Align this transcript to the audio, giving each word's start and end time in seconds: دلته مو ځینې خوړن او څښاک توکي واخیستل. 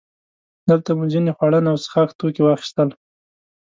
دلته 0.69 0.89
مو 0.97 1.05
ځینې 1.13 1.31
خوړن 1.37 1.65
او 1.71 1.77
څښاک 1.83 2.09
توکي 2.19 2.41
واخیستل. 2.43 2.89